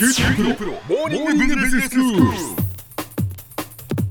[0.00, 2.22] 九州大学モーニングビジネススクール。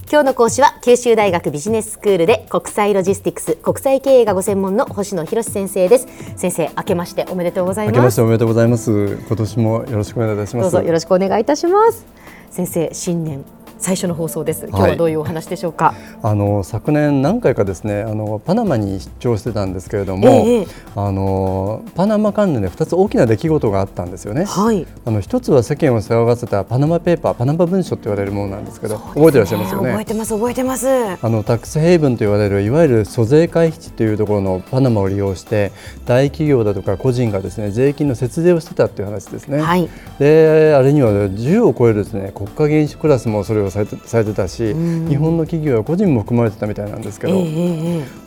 [0.08, 6.08] 今日の講師は九州大学ビジネススクールで国際ロジスティクス国際経営がご専門の星野博先生です
[6.38, 9.18] 先生明けましておめでとうござい明けまますしておめでとうございます。
[9.18, 10.72] 今年もよろしくお願いいたします。
[10.72, 12.06] どうぞよろしくお願いいたします
[12.52, 13.44] 先生新年
[13.80, 14.68] 最初の放送です。
[14.68, 24.44] 今日はどういうお話でしょうか、あの昨年何回かですね、あのパナマに出張してたんですけれども、ええあのパナマ関連で2つ大きな出来事があったんですよね。
[24.44, 24.86] はい。
[25.06, 29.90] あの一つは世間を騒がせたパナマペーパー、パナマ文書と言われるものなんですけど、覚えていらっしゃいますよね？
[29.92, 30.88] 覚えてます覚えてます。
[30.90, 35.72] あのタックスヘイブンと言われるいわゆる租税回避地というところのパナマを利用して
[36.06, 39.62] 大企業だとか個人がですね税金の節税をしてたっていう話ですね。
[39.62, 39.90] はい。
[40.20, 44.74] であれには10を超えるですね国家元首クラスもそれをされてされてたし、
[45.08, 47.44] 日本の企業や個人も含まれてたみたいなんですけど、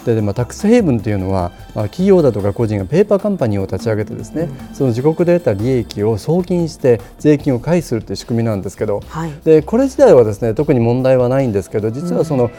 [0.04, 9.32] でまあ、タックスヘイブンというのは、まあ、企業だとか個人がペーパーカンパニーを立ち上げてですね、その自国で得た利益を送金して税金を回避するという仕組みなんですけど、はい。
[9.44, 12.50] でこれ自体はですね特に問題はないんですけど実はその、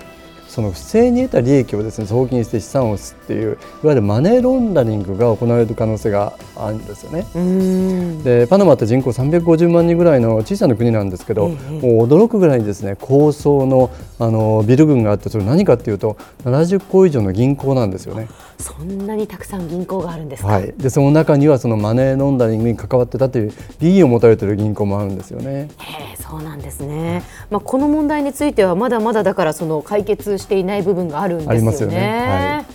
[0.54, 7.26] その不正に得た利益をですね送金して資産を移すっていういわゆるマネーロンダリングが行われる可能性があるんですよね。
[8.24, 18.28] でパナマって人口350万人ぐらいの小さな国なんですけど、ええもう驚くぐらいにですね高層のあのビル群があってそれ何かっていうと70個以上の銀行なんですよね。
[18.60, 25.70] そんなにたくさん銀行があるんですか、はい、でその中にはそのマネーロンダリングに関わってたという利益を持たれている銀行もあるんですよね。
[25.80, 31.58] へえそうなんですね、まあ、この問題についてはまだまだだからその解決していない部分があるんですよね。
[31.58, 32.73] ありますよねはい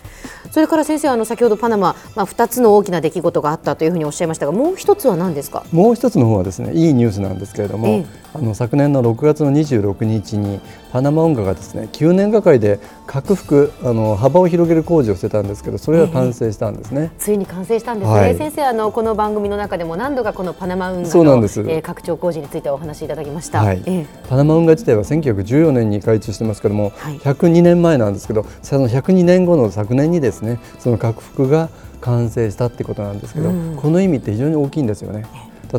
[0.51, 5.65] それから先生あの先ほどパナマ、まあ、2つの大きな出来事があったというふうにおっしゃいましたがもう一つは何ですか？
[5.73, 8.07] もう一つの方はですねいいニュースなんですけれども、ええ。
[8.35, 10.61] あの昨年の6月の26日に
[10.93, 17.11] パナマ運河がですね9年がかりで拡幅あの幅を広げる工事をしてたんですけどそれが完成したんですね。
[17.19, 18.37] ついに完成したんですね、はい。
[18.37, 23.63] 先生あのこの番組の中でも何度かこのパナマ運河のえー拡張工事についてお話しいただきました。
[23.63, 23.83] はい。
[23.87, 24.07] ええ。
[24.29, 27.19] パナマ運河自体は1914年に開通してますけども、はい。
[27.19, 30.38] 102年前なんですけどその102年後の昨年にですね
[30.79, 31.69] その拡幅が
[32.01, 35.27] 完成したってことなんですけど、この意味って非常に大きいんですよね。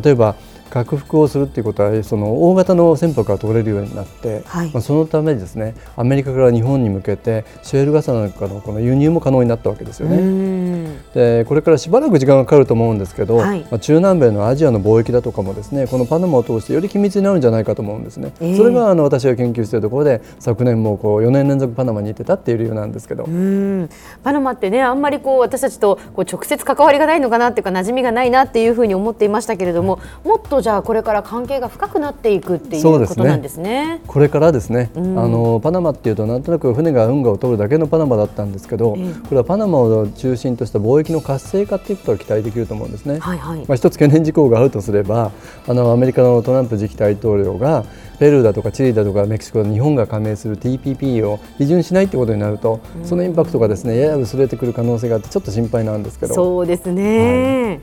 [0.02, 0.36] 例えば
[0.70, 4.70] 拡幅をするっていうことはその大型の船舶が通れるようになって、はい。
[4.72, 10.16] まあ、そのためにですねアメリカから日本に向けてシェールガスなんかのこの輸入も可能になったわけですよね。
[10.18, 11.12] ん。
[11.12, 13.60] でこれからしばらく時間がかかると思うんですけど、はい。
[13.70, 18.56] まあ、中南米のアジアの貿易だとかもですねこのパナマを通してより緊密になるんじゃないかと思うんですね、ええ。
[18.56, 23.88] それがあの私が研究しているところで昨年もこう4年連続パナマに行ってたっていう理由なんですけど、うん。
[24.22, 34.00] パナマってねあんまりこう私たちとこう直接関わりがないのかなっていうか馴染みがないなっていうふうに思っていましたけれども、もっとじゃあこれから関係が深くなっていくっていうことなんですね。
[34.06, 38.98] これからですね、あのパナマっていうとなんとなく船が運河を通るだけのパナマだったんですけど、こ
[39.30, 43.18] れはパナマを中心とした貿易の活性化っていうことが期待できると思うんですね。
[43.18, 43.58] はいはい。
[43.60, 45.32] まあ、一つ懸念事項があるとすれば
[45.66, 47.84] あのアメリカのトランプ次期大統領が
[48.18, 56.34] ペルーだとかチリだとかメキシコ日本が加盟する TPP を批准しないってことになると、そのインパクトがですねやや薄れてくる可能性があってちょっと心配なんですけど。
[56.34, 57.80] そうですね。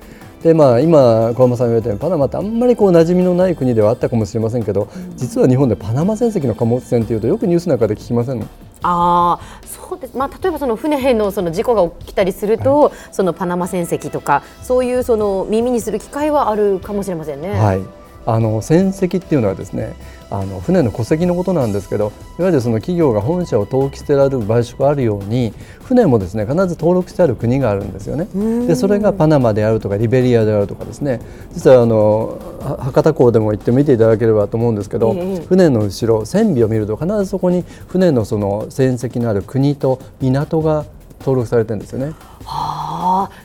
[0.48, 4.88] で、まあ、今小浜さんが言われたようにパナマってあんまりこう馴染みのない国ではあったかもしれませんけど、
[5.18, 8.42] 実は日本でパナマ船籍の貨物船っていうとよくニュースなんかで聞きません？
[8.42, 8.48] あ
[8.82, 17.50] あそうです、まあ、例えばその船のその事故が起きたりすると、そのパナマ船籍とかそういうその耳にする機会はあるかもしれませんね。
[17.50, 17.82] はい、
[18.26, 19.96] あの船籍っていうのはですね
[20.30, 28.28] あの船の戸籍のことなんですけどいわゆるその企業が本社を登記してある場所があるように船もですね必ず登録してある国があるんですよね。
[28.68, 31.22] でそれがパナマであるとかリベリアであるとかですね
[31.54, 40.86] 実はあのは博多港でも行って見ていただければと思うんですけど、ええ船の後ろ船尾を見ると必ずそこに船のその船籍のある国と港が
[41.20, 42.14] 登録されてるんですよね。
[42.44, 42.87] はあ、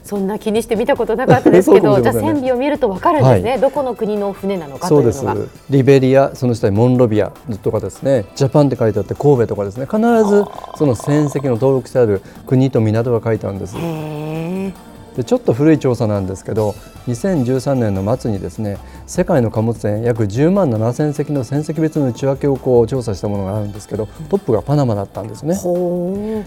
[0.05, 5.25] そんな気にして見たことなかったですけど、じゃあ船尾を見るとわかるんですね、どこの国の船なのかとそうです。
[5.71, 8.25] リベリアその下にモンロビアとかですね。
[8.35, 9.87] ジャパンって書いてあって神戸とかですね。
[9.87, 10.45] 必ず
[10.77, 13.77] その船籍の登録してある国と港が書いてあるんです。
[13.77, 14.92] へえ。
[15.17, 16.75] でちょっと古い調査なんですけど
[17.07, 25.55] 2013年の末にですね世界の貨物船約10万7000隻の船籍別の内訳をこう調査したものがあるんですけどトップがパナマだったんですね。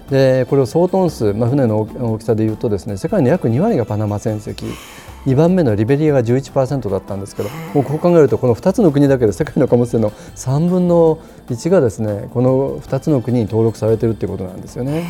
[0.09, 4.65] でこれを総トン数、まあ、船の大きさでいうとですね世界の約2割がパナマ船籍。
[5.25, 11.17] 2番目のリベリアが11%だったんですけどもうこう考えるとこの2つの国だけで世界の貨物船の3分の
[11.47, 15.03] 1がですねこの2つの国に登録されているということなんですよね。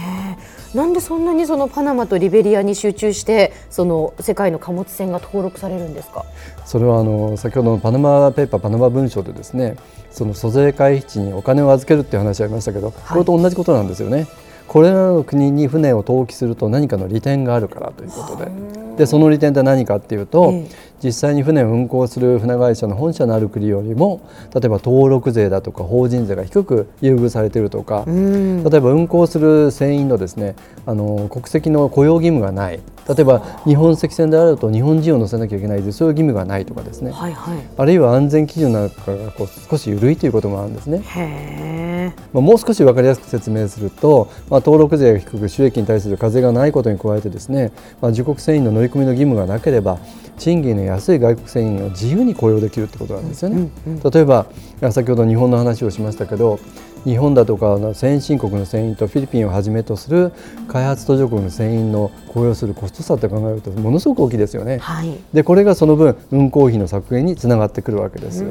[0.75, 6.25] なんでそんなにそのパナマとリベリアに集中してその世界の貨物船が登録されるんですか？
[6.66, 9.77] それはあの先ほどのパナマペーパーパナマ文書でですね
[10.12, 14.27] その租税回避地にお金を預けるっていう話ありましたけど、これと同じことなんですよね。
[14.68, 18.51] これらの国に船を登記すると何かの利点があるからということで
[18.97, 20.68] でその利点って何かっていうと、え
[21.03, 24.21] 実際に船を運航する船会社の本社のある国よりも
[24.53, 30.56] 例えば登録税だとか法人税が低く優遇されているとか、例えば運航する船員のですね
[30.86, 32.80] あの国籍の雇用義務がない。
[33.07, 42.15] 例えば日本籍船であると日本人を乗せなきゃいけないでそういう義務がないとかですね、はいはい、あるいは安全基準なんかがこう少し緩いということもあるんですね。
[42.33, 47.71] まあ、もう少し分かりやすく説明すると、まあ、登録税が低く収益に対する課税がないことに加えてですね、
[48.01, 49.99] まあ、自国船員の乗り込みの義務がなければ
[50.37, 53.69] 賃金の安い外国船員を自由に雇用できるってことなんですよね。
[53.85, 54.47] 例えば
[54.91, 56.59] 先ほど日本の話をしましたけど
[57.05, 60.33] 日本だとかの先進国の船員とフィリピンをはじめとする
[60.67, 64.79] 開発途上国の船員の雇用するコスト差って考えるとものすごく大きいですよね。
[64.79, 68.43] はい、でこれがその分運航費の削減につながってくるわけです。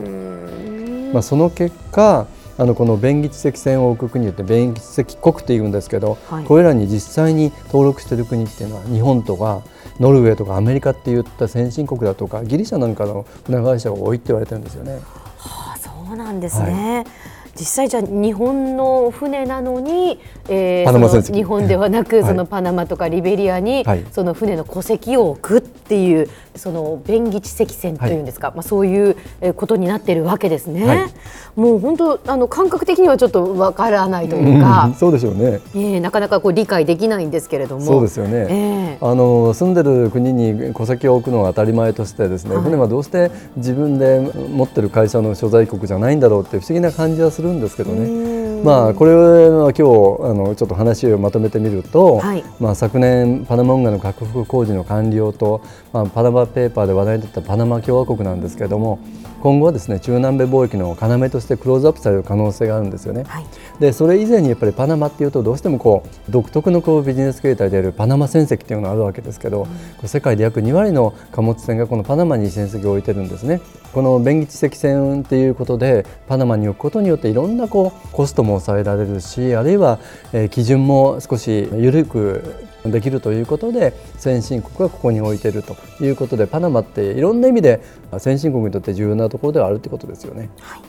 [1.13, 9.63] まあ、その結果あのこの便宜知的船を置く国って便宜知的国っていうんですけど、はい、これらに実際に登録している国っていうのは日本とか
[9.99, 15.01] ノルウェーとかアメリカっていった先進国だとかギリシャなんかの船会社が多いって言われてるんですよね。
[15.39, 29.17] はあ、そうなんですね、はい実際じゃ日本の船なのに、えー、日本ではなく、はい、そのパナマとかリベリアに、はい、その船の戸籍を置くっていうその便宜知積船というんですか、はい、まあ、そういう
[29.55, 31.13] ことになっているわけですね。
[31.57, 37.83] もう本当あの感覚的にはちょっとわからないというか、うん、 そうでしょうね、えー、なかなかこう理解できないんですけれども。
[37.83, 44.21] そうですよね、えー、あの住んでる国に戸籍を置くのが当たり前としてですね、船はどうして自分で
[44.53, 48.44] 持ってる会社の所在国じゃないんだろうって不思議な感じはするるんですけどね。
[48.65, 49.83] まあ、これは今日
[50.25, 55.61] あのちょっと話をまとめてみると、はい、まあ、昨年パナマ運河の拡幅工事の完了と、
[55.93, 59.01] まあ、パナマペーパーで話題になったパナマ共和国なんですけれども
[59.45, 63.25] 今後はですね中南米貿易の要としてクローズアップされる可能性があるんですよね。
[63.25, 63.45] はい、
[63.79, 69.69] でそれ以前にやっぱりパナマっていうとどうしてもこう独特のこうビジネス形態であるパナマ船籍っていうのがあるわけですけど、
[70.03, 73.61] うん、世界で約2割の貨物船がこのパナマに船籍を置いてるんですね。
[73.93, 79.99] この便宜知積船っていうことでパナマに置くことによっていろんなこうコストも抑えられるしあるいは、
[80.33, 82.55] え基準も少し緩く
[82.85, 87.83] できるということで先進国がここに置いているということでパナマっていろんな意味で
[88.19, 90.51] 先進国にとって重要なところではあるということですよね。
[90.61, 90.81] はい。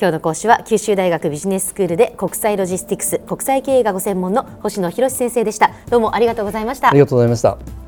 [0.00, 5.72] 今日の講師は九州大学ビジネススクールで国際ロジスティクス国際経営がご専門の星野博先生でした。
[5.90, 6.90] どうもありがとうございました。
[6.90, 7.87] ありがとうございました